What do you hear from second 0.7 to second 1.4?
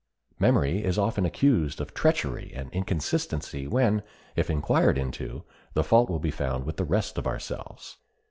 is often